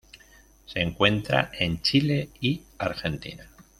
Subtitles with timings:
[0.65, 3.47] Se encuentra en Chile y Argentina.